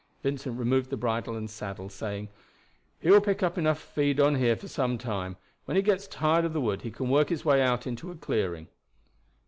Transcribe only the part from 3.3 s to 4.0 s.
up enough to